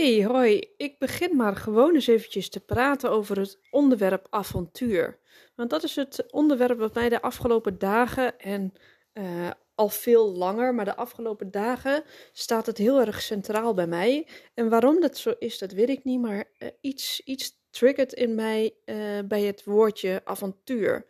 [0.00, 0.72] Hey, hoi.
[0.76, 5.18] Ik begin maar gewoon eens eventjes te praten over het onderwerp avontuur.
[5.54, 8.72] Want dat is het onderwerp wat mij de afgelopen dagen en
[9.14, 14.26] uh, al veel langer, maar de afgelopen dagen staat het heel erg centraal bij mij.
[14.54, 18.34] En waarom dat zo is, dat weet ik niet, maar uh, iets, iets triggert in
[18.34, 21.06] mij uh, bij het woordje avontuur.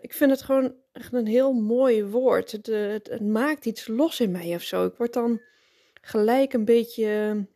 [0.00, 2.52] ik vind het gewoon echt een heel mooi woord.
[2.52, 4.86] Het, het, het maakt iets los in mij of zo.
[4.86, 5.40] Ik word dan
[6.00, 7.46] gelijk een beetje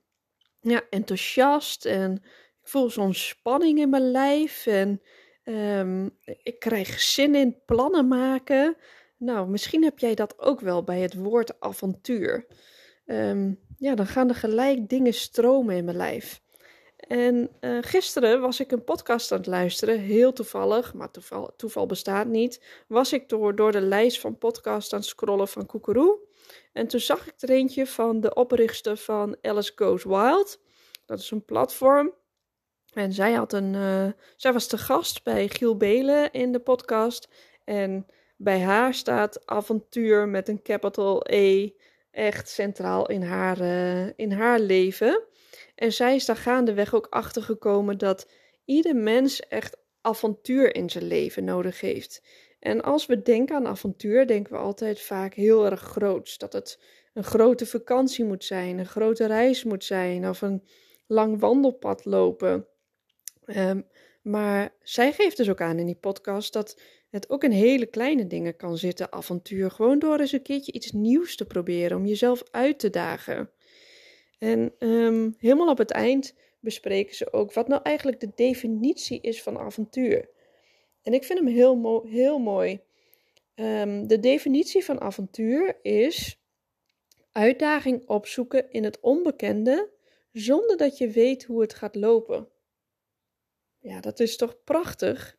[0.60, 2.14] ja, enthousiast en
[2.60, 5.02] ik voel zo'n spanning in mijn lijf en
[5.44, 8.76] um, ik krijg zin in plannen maken.
[9.16, 12.46] Nou, misschien heb jij dat ook wel bij het woord avontuur.
[13.06, 16.40] Um, ja, dan gaan er gelijk dingen stromen in mijn lijf.
[16.96, 21.86] En uh, gisteren was ik een podcast aan het luisteren, heel toevallig, maar toeval, toeval
[21.86, 22.64] bestaat niet.
[22.88, 26.18] Was ik door, door de lijst van podcasts aan het scrollen van Koekeroe.
[26.78, 30.60] En toen zag ik er eentje van de oprichter van Alice Goes Wild.
[31.06, 32.14] Dat is een platform.
[32.92, 37.28] En zij, had een, uh, zij was te gast bij Giel Belen in de podcast.
[37.64, 38.06] En
[38.36, 41.70] bij haar staat avontuur met een capital E
[42.10, 45.22] echt centraal in haar, uh, in haar leven.
[45.74, 48.28] En zij is daar gaandeweg ook achter gekomen dat
[48.64, 52.22] ieder mens echt avontuur in zijn leven nodig heeft.
[52.58, 56.38] En als we denken aan avontuur, denken we altijd vaak heel erg groots.
[56.38, 56.80] Dat het
[57.14, 60.64] een grote vakantie moet zijn, een grote reis moet zijn of een
[61.06, 62.66] lang wandelpad lopen.
[63.46, 63.86] Um,
[64.22, 66.80] maar zij geeft dus ook aan in die podcast dat
[67.10, 69.70] het ook in hele kleine dingen kan zitten, avontuur.
[69.70, 73.50] Gewoon door eens een keertje iets nieuws te proberen, om jezelf uit te dagen.
[74.38, 79.42] En um, helemaal op het eind bespreken ze ook wat nou eigenlijk de definitie is
[79.42, 80.28] van avontuur.
[81.08, 82.80] En ik vind hem heel, mo heel mooi.
[83.54, 86.40] Um, de definitie van avontuur is
[87.32, 89.90] uitdaging opzoeken in het onbekende
[90.32, 92.48] zonder dat je weet hoe het gaat lopen.
[93.78, 95.36] Ja, dat is toch prachtig?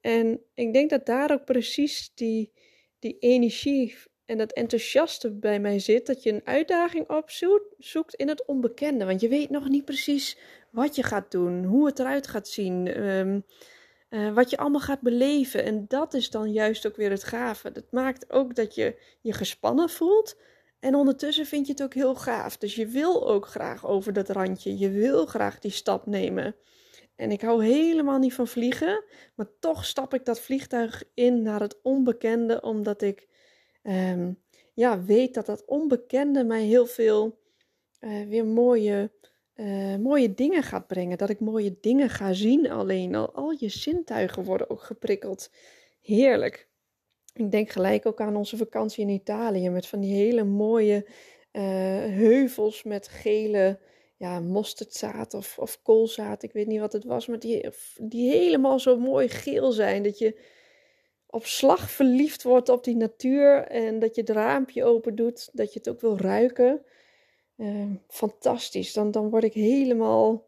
[0.00, 2.52] En ik denk dat daar ook precies die,
[2.98, 6.06] die energie en dat enthousiaste bij mij zit.
[6.06, 9.04] Dat je een uitdaging opzoekt in het onbekende.
[9.04, 10.38] Want je weet nog niet precies
[10.70, 13.02] wat je gaat doen, hoe het eruit gaat zien.
[13.02, 13.44] Um,
[14.10, 15.64] uh, wat je allemaal gaat beleven.
[15.64, 17.72] En dat is dan juist ook weer het gave.
[17.72, 20.36] Dat maakt ook dat je je gespannen voelt.
[20.80, 22.56] En ondertussen vind je het ook heel gaaf.
[22.56, 24.78] Dus je wil ook graag over dat randje.
[24.78, 26.56] Je wil graag die stap nemen.
[27.16, 29.04] En ik hou helemaal niet van vliegen.
[29.34, 32.60] Maar toch stap ik dat vliegtuig in naar het onbekende.
[32.60, 33.28] Omdat ik
[33.82, 34.38] um,
[34.74, 37.38] ja, weet dat dat onbekende mij heel veel
[38.00, 39.12] uh, weer mooie
[39.60, 41.18] uh, mooie dingen gaat brengen.
[41.18, 43.14] Dat ik mooie dingen ga zien alleen.
[43.14, 45.50] Al, al je zintuigen worden ook geprikkeld.
[46.00, 46.68] Heerlijk.
[47.34, 49.70] Ik denk gelijk ook aan onze vakantie in Italië.
[49.70, 51.06] Met van die hele mooie
[51.52, 51.62] uh,
[52.22, 53.78] heuvels met gele
[54.16, 56.42] ja, mosterdzaad of, of koolzaad.
[56.42, 57.26] Ik weet niet wat het was.
[57.26, 57.68] Maar die,
[58.00, 60.02] die helemaal zo mooi geel zijn.
[60.02, 60.40] Dat je
[61.26, 63.64] op slag verliefd wordt op die natuur.
[63.64, 65.48] En dat je het raampje open doet.
[65.52, 66.82] Dat je het ook wil ruiken.
[67.58, 68.92] Uh, fantastisch.
[68.92, 70.46] Dan, dan word ik helemaal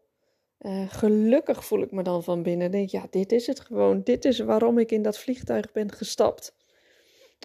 [0.61, 2.71] uh, gelukkig, voel ik me dan van binnen.
[2.71, 4.01] Denk, ja, dit is het gewoon.
[4.03, 6.55] Dit is waarom ik in dat vliegtuig ben gestapt.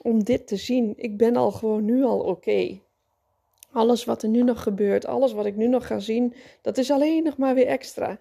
[0.03, 0.95] Om dit te zien.
[0.97, 2.81] Ik ben al gewoon nu al oké.
[3.73, 6.91] Alles wat er nu nog gebeurt, alles wat ik nu nog ga zien, dat is
[6.91, 8.21] alleen nog maar weer extra.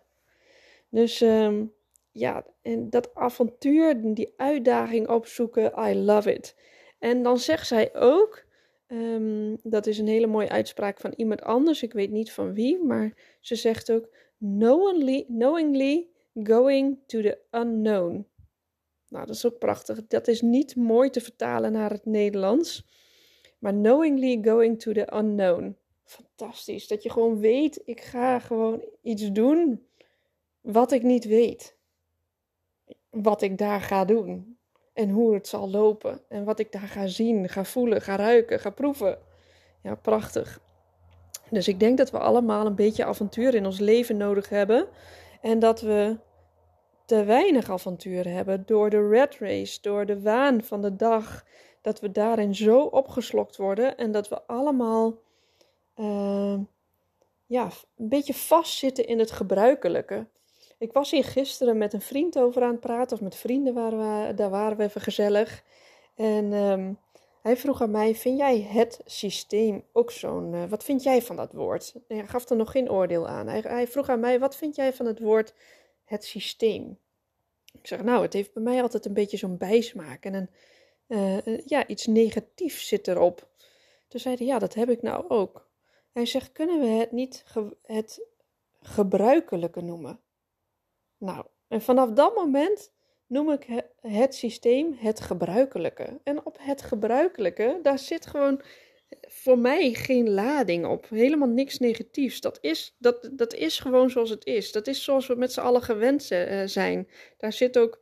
[0.90, 1.74] Dus um,
[2.12, 6.56] ja, en dat avontuur, die uitdaging opzoeken, I love it.
[7.00, 8.45] En dan zegt zij ook
[8.88, 11.84] Um, dat is een hele mooie uitspraak van iemand anders.
[11.84, 16.08] Ik weet niet van wie, maar ze zegt ook: knowingly
[16.44, 18.28] going to the unknown.
[19.08, 20.08] Nou, dat is ook prachtig.
[20.08, 22.86] Dat is niet mooi te vertalen naar het Nederlands.
[23.60, 25.78] Maar knowingly going to the unknown.
[26.04, 26.88] Fantastisch.
[26.88, 29.88] Dat je gewoon weet: ik ga gewoon iets doen
[30.62, 31.78] wat ik niet weet.
[33.10, 34.58] Wat ik daar ga doen
[34.96, 38.60] en hoe het zal lopen en wat ik daar ga zien, ga voelen, ga ruiken,
[38.60, 39.18] ga proeven.
[39.82, 40.60] Ja, prachtig.
[41.50, 44.88] Dus ik denk dat we allemaal een beetje avontuur in ons leven nodig hebben
[45.42, 46.18] en dat we
[47.06, 51.46] te weinig avontuur hebben door de red race, door de waan van de dag,
[51.82, 55.18] dat we daarin zo opgeslokt worden en dat we allemaal
[55.96, 56.60] uh,
[57.46, 60.28] ja, een beetje vastzitten in het gebruikelijke.
[60.86, 64.00] Ik was hier gisteren met een vriend over aan het praten, of met vrienden waren
[64.00, 65.64] we, daar waren we even gezellig.
[66.16, 66.94] En ehm,
[67.42, 70.54] hij vroeg aan mij: Vind jij het systeem ook zo'n.
[70.54, 71.96] Uh, wat vind jij van dat woord?
[72.08, 73.48] hij gaf er nog geen oordeel aan.
[73.48, 75.54] Hij, hij, vroeg aan mij: Wat vind jij van het woord
[76.04, 77.00] het systeem?
[77.74, 80.50] Ik zeg: Nou, het heeft bij mij altijd een beetje zo'n bijsmaak en een,
[81.48, 83.48] uh, ja, iets negatiefs zit erop.
[84.08, 85.70] Toen zei hij: Ja, dat heb ik nou ook.
[86.12, 87.44] Hij zegt: Kunnen we het niet
[87.82, 88.22] het
[88.82, 90.20] gebruikelijke noemen?
[91.26, 92.92] Nou, en vanaf dat moment
[93.28, 96.20] noem ik het systeem het gebruikelijke.
[96.24, 98.62] En op het gebruikelijke, daar zit gewoon
[99.22, 101.10] voor mij geen lading op.
[101.10, 102.42] Helemaal niks negatiefs.
[102.42, 104.72] Dat is, dat, dat is gewoon zoals het is.
[104.72, 107.10] Dat is zoals we met z'n allen gewend uh, zijn.
[107.38, 108.02] Daar zit ook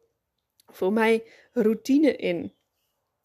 [0.65, 2.53] voor mij routine in.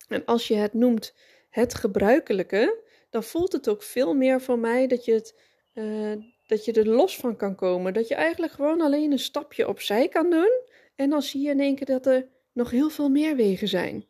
[0.08, 1.14] En als je het noemt
[1.50, 5.40] het gebruikelijke, dan voelt het ook veel meer voor mij dat je, het,
[5.74, 6.12] uh,
[6.48, 7.92] dat je er los van kan komen.
[7.92, 10.60] Dat je eigenlijk gewoon alleen een stapje opzij kan doen.
[10.94, 14.06] En dan zie je in één keer dat er nog heel veel meer wegen zijn.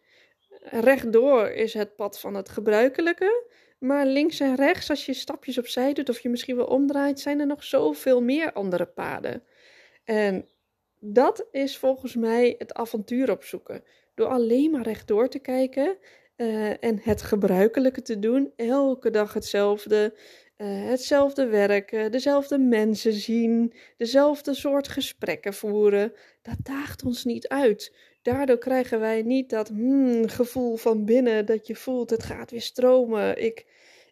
[0.62, 3.46] Rechtdoor is het pad van het gebruikelijke.
[3.78, 7.40] Maar links en rechts, als je stapjes opzij doet of je misschien wel omdraait, zijn
[7.40, 9.42] er nog zoveel meer andere paden.
[10.04, 10.48] En
[11.00, 13.84] dat is volgens mij het avontuur opzoeken.
[14.14, 15.98] Door alleen maar rechtdoor te kijken
[16.36, 20.14] uh, en het gebruikelijke te doen, elke dag hetzelfde,
[20.58, 26.12] uh, hetzelfde werken, dezelfde mensen zien, dezelfde soort gesprekken voeren,
[26.42, 27.94] dat daagt ons niet uit.
[28.22, 32.60] Daardoor krijgen wij niet dat hmm, gevoel van binnen dat je voelt het gaat weer
[32.60, 33.44] stromen.
[33.44, 33.66] Ik,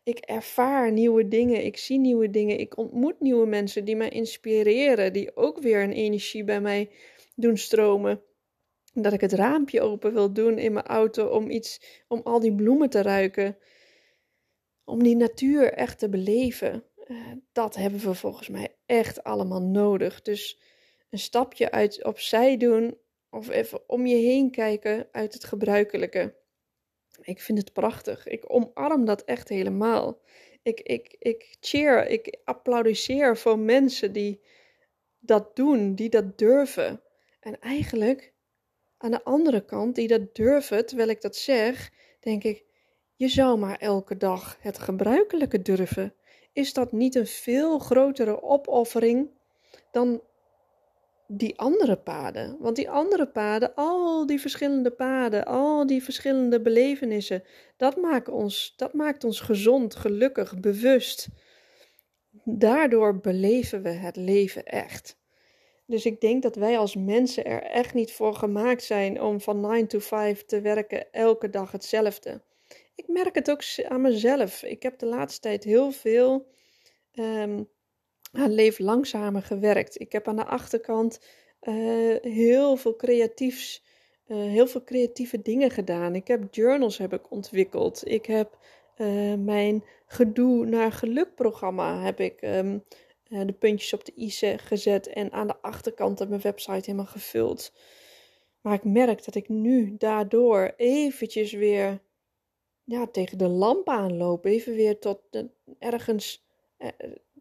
[0.05, 5.13] ik ervaar nieuwe dingen, ik zie nieuwe dingen, ik ontmoet nieuwe mensen die mij inspireren,
[5.13, 6.91] die ook weer een energie bij mij
[7.35, 8.21] doen stromen.
[8.93, 12.55] Dat ik het raampje open wil doen in mijn auto om iets, om al die
[12.55, 13.57] bloemen te ruiken
[14.87, 20.23] om die natuur echt te beleven, uh, dat hebben we volgens mij echt allemaal nodig.
[20.23, 20.61] Dus
[21.11, 22.99] een stapje uit opzij doen
[23.31, 26.35] of even om je heen kijken uit het gebruikelijke.
[27.23, 28.27] Ik vind het prachtig.
[28.27, 30.21] Ik omarm dat echt helemaal.
[30.63, 34.41] Ik, ik, ik cheer, ik applaudisseer voor mensen die
[35.19, 37.03] dat doen, die dat durven.
[37.41, 38.33] En eigenlijk,
[38.97, 42.65] aan de andere kant, die dat durven, terwijl ik dat zeg, denk ik,
[43.17, 46.15] je zou maar elke dag het gebruikelijke durven.
[46.53, 49.31] Is dat niet een veel grotere opoffering
[49.91, 50.23] dan
[51.27, 52.57] die andere paden?
[52.61, 57.43] Want die andere paden, al die verschillende paden, al die verschillende belevenissen,
[57.77, 61.29] dat maakt ons, dat maakt ons gezond, gelukkig, bewust.
[62.45, 65.19] Daardoor beleven we het leven echt.
[65.87, 69.61] Dus ik denk dat wij als mensen er echt niet voor gemaakt zijn om van
[69.61, 72.41] 9 to 5 te werken, elke dag hetzelfde
[72.97, 74.63] ik merk het ook aan mezelf.
[74.63, 76.47] Ik heb de laatste tijd heel veel
[77.13, 77.69] um,
[78.33, 80.01] aan leef langzamer gewerkt.
[80.01, 81.21] Ik heb aan de achterkant
[81.63, 83.85] uh, heel veel creatiefs,
[84.27, 86.15] uh, heel veel creatieve dingen gedaan.
[86.15, 88.09] Ik heb journals heb ik ontwikkeld.
[88.09, 88.59] Ik heb
[88.97, 92.85] uh, mijn gedoe naar geluk programma heb ik um,
[93.29, 97.73] de puntjes op de i gezet en aan de achterkant op mijn website helemaal gevuld.
[98.61, 102.01] Maar ik merk dat ik nu daardoor eventjes weer
[102.87, 104.51] ja, tegen de lamp aanlopen.
[104.51, 105.21] Even weer tot
[105.79, 106.47] ergens,
[106.77, 106.89] eh,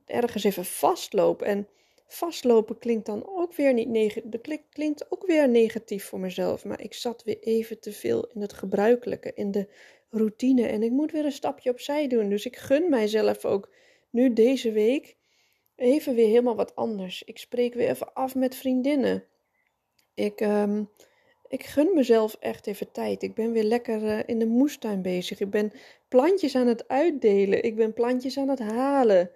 [0.05, 1.48] ergens even vastlopen.
[1.48, 1.67] En
[2.08, 4.62] vastlopen klinkt dan ook weer niet negatief.
[4.70, 6.65] Klinkt, ook weer negatief voor mezelf.
[6.65, 9.67] Maar ik zat weer even te veel in het gebruikelijke, in de
[10.10, 10.67] routine.
[10.67, 12.29] En ik moet weer een stapje opzij doen.
[12.29, 13.70] Dus ik gun mijzelf ook
[14.10, 15.15] nu deze week
[15.75, 17.24] even weer helemaal wat anders.
[17.24, 19.24] Ik spreek weer even af met vriendinnen.
[20.13, 20.89] Ik um,
[21.48, 23.24] ik gun mezelf echt even tijd.
[23.24, 25.40] Ik ben weer lekker uh, in de moestuin bezig.
[25.40, 25.72] Ik ben
[26.08, 27.64] plantjes aan het uitdelen.
[27.64, 29.32] Ik ben plantjes aan het halen.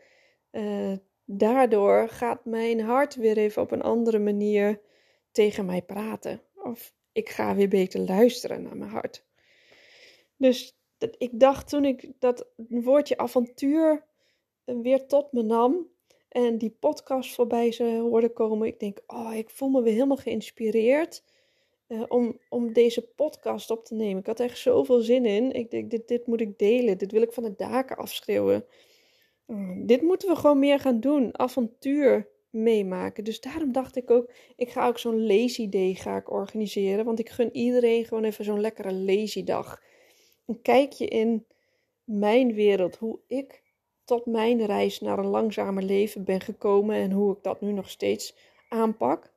[0.51, 0.93] Uh,
[1.25, 4.81] daardoor gaat mijn hart weer even op een andere manier
[5.31, 6.41] tegen mij praten.
[6.55, 9.25] Of ik ga weer beter luisteren naar mijn hart.
[10.37, 14.05] Dus dat, ik dacht toen ik dat woordje avontuur
[14.65, 15.87] eh, weer tot me nam
[16.29, 20.17] en die podcast voorbij ze hoorde komen, ik denk, oh, ik voel me weer helemaal
[20.17, 21.23] geïnspireerd
[21.89, 24.19] uh, om, om deze podcast op te nemen.
[24.19, 25.51] Ik had echt zoveel zin in.
[25.51, 26.97] Ik denk, dit, dit moet ik delen.
[26.97, 28.65] Dit wil ik van de daken afschreeuwen.
[29.47, 31.39] Uh, dit moeten we gewoon meer gaan doen.
[31.39, 33.23] Avontuur meemaken.
[33.23, 37.05] Dus daarom dacht ik ook, ik ga ook zo'n lazy day ga ik organiseren.
[37.05, 39.81] Want ik gun iedereen gewoon even zo'n lekkere lazy dag.
[40.45, 41.45] Een kijkje in
[42.03, 42.95] mijn wereld.
[42.95, 43.63] Hoe ik
[44.03, 46.95] tot mijn reis naar een langzamer leven ben gekomen.
[46.95, 48.35] En hoe ik dat nu nog steeds
[48.69, 49.31] aanpak.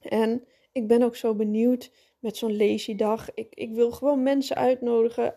[0.00, 3.34] En ik ben ook zo benieuwd met zo'n lazy dag.
[3.34, 5.36] Ik, ik wil gewoon mensen uitnodigen.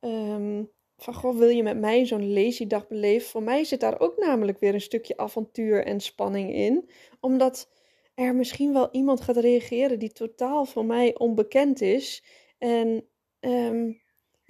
[0.00, 3.28] Um, van goh, wil je met mij zo'n lazy dag beleven?
[3.28, 6.90] Voor mij zit daar ook namelijk weer een stukje avontuur en spanning in.
[7.20, 7.70] Omdat
[8.14, 12.24] er misschien wel iemand gaat reageren die totaal voor mij onbekend is.
[12.58, 13.08] En
[13.40, 14.00] um,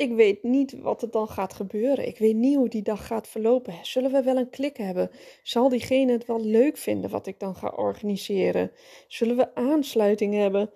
[0.01, 2.07] ik weet niet wat er dan gaat gebeuren.
[2.07, 3.75] Ik weet niet hoe die dag gaat verlopen.
[3.83, 5.11] Zullen we wel een klik hebben?
[5.43, 8.73] Zal diegene het wel leuk vinden wat ik dan ga organiseren?
[9.09, 10.71] Zullen we aansluiting hebben?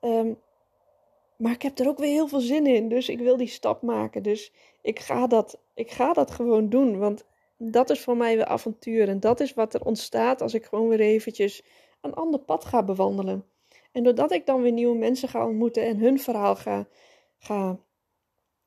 [0.00, 0.38] Um,
[1.36, 2.88] maar ik heb er ook weer heel veel zin in.
[2.88, 4.22] Dus ik wil die stap maken.
[4.22, 6.98] Dus ik ga dat, ik ga dat gewoon doen.
[6.98, 7.24] Want
[7.56, 9.08] dat is voor mij weer avontuur.
[9.08, 11.62] En dat is wat er ontstaat als ik gewoon weer eventjes
[12.00, 13.44] een ander pad ga bewandelen.
[13.92, 16.88] En doordat ik dan weer nieuwe mensen ga ontmoeten en hun verhaal ga,
[17.38, 17.78] ga,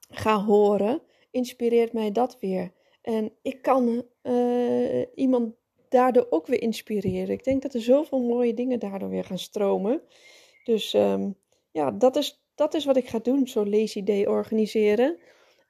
[0.10, 1.02] ga horen,
[1.32, 2.72] inspireert mij dat weer.
[3.02, 5.54] En ik kan uh, iemand
[5.90, 7.30] daardoor ook weer inspireren.
[7.30, 10.02] Ik denk dat er zoveel mooie dingen daardoor weer gaan stromen.
[10.64, 11.36] Dus um,
[11.72, 15.18] ja, dat is, dat is wat ik ga doen, zo'n lazy day organiseren.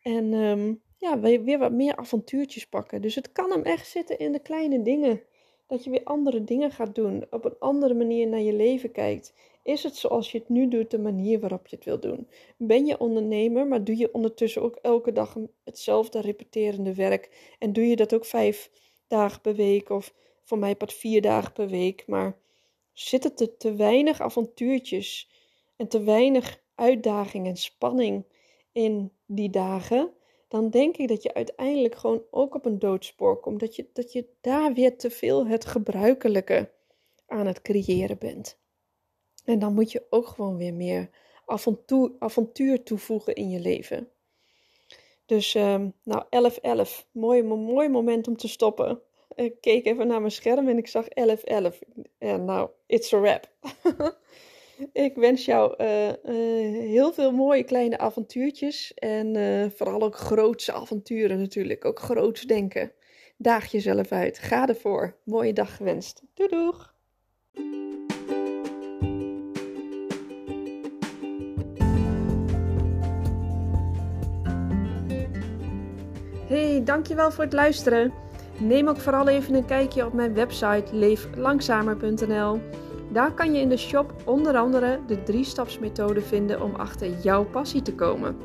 [0.02, 3.02] En um, ja, weer wat meer avontuurtjes pakken.
[3.02, 5.22] Dus het kan hem echt zitten in de kleine dingen.
[5.70, 9.34] Dat je weer andere dingen gaat doen, op een andere manier naar je leven kijkt.
[9.64, 12.28] Is het zoals je het nu doet, de manier waarop je het wil doen?
[12.58, 17.54] Ben je ondernemer, maar doe je ondertussen ook elke dag hetzelfde repeterende werk?
[17.60, 18.72] En doe je dat ook vijf
[19.08, 22.04] dagen per week of voor mij pas vier dagen per week?
[22.08, 22.38] Maar
[22.94, 25.30] zitten er te weinig avontuurtjes
[25.76, 28.26] en te weinig uitdaging en spanning
[28.72, 30.14] in die dagen,
[30.50, 33.60] dan denk ik dat je uiteindelijk gewoon ook op een doodspoor komt.
[33.60, 36.72] Dat je, dat je daar weer te veel het gebruikelijke
[37.28, 38.60] aan het creëren bent.
[39.46, 41.10] En dan moet je ook gewoon weer meer
[41.46, 44.10] avontuur, avontuur toevoegen in je leven.
[45.26, 46.24] Dus um, nou,
[47.04, 47.06] 11-11.
[47.12, 49.02] Mooi, mooi moment om te stoppen.
[49.36, 51.10] Ik keek even naar mijn scherm en ik zag 11-11.
[52.20, 53.50] Ja, nou, it's a wrap.
[54.94, 56.14] Ik wens jou uh, uh,
[56.90, 58.94] heel veel mooie kleine avontuurtjes.
[58.94, 61.86] En uh, vooral ook grootse avonturen natuurlijk.
[61.86, 62.92] Ook groots denken.
[63.38, 64.40] Daag jezelf uit.
[64.40, 65.16] Ga ervoor.
[65.24, 66.24] Mooie dag gewenst.
[66.34, 66.98] Doei doeg!
[76.48, 78.14] Hey, dankjewel voor het luisteren.
[78.60, 82.60] Neem ook vooral even een kijkje op mijn website leeflangzamer.nl.
[83.12, 87.82] Daar kan je in de shop onder andere de drie-stapsmethode vinden om achter jouw passie
[87.82, 88.38] te komen.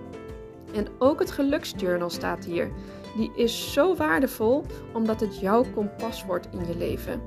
[0.74, 2.70] En ook het geluksjournal staat hier.
[3.16, 7.20] Die is zo waardevol omdat het jouw kompas wordt in je leven.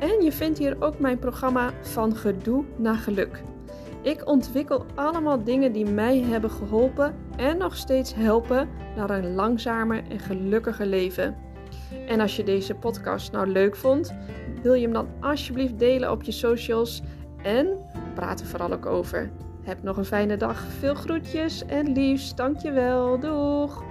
[0.00, 3.42] En je vindt hier ook mijn programma Van Gedoe naar Geluk.
[4.02, 10.02] Ik ontwikkel allemaal dingen die mij hebben geholpen en nog steeds helpen naar een langzamer
[10.08, 11.36] en gelukkiger leven.
[12.06, 14.14] En als je deze podcast nou leuk vond,
[14.62, 17.02] wil je hem dan alsjeblieft delen op je socials
[17.42, 17.66] en
[18.14, 19.30] praat er vooral ook over.
[19.62, 20.60] Heb nog een fijne dag.
[20.60, 22.36] Veel groetjes en liefst.
[22.36, 23.20] Dankjewel.
[23.20, 23.84] Doeg!